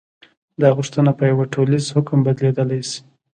دا 0.61 0.69
غوښتنه 0.77 1.11
په 1.17 1.23
یوه 1.31 1.45
ټولیز 1.55 1.85
حکم 1.95 2.19
بدلېدلی 2.25 2.81
شي. 2.89 2.99